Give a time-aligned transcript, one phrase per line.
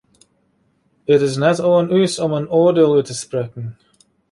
[1.11, 3.67] It is net oan ús om in oardiel út te sprekken.